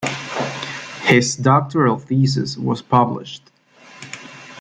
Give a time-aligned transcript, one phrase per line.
[1.03, 3.51] His doctoral thesis was published.